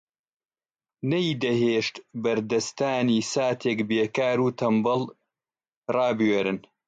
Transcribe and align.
نەیدەهێشت 1.11 1.95
بەردەستانی 2.23 3.19
ساتێک 3.33 3.79
بێکار 3.89 4.37
و 4.41 4.53
تەنبەڵ 4.59 5.01
ڕایبوێرن 5.95 6.59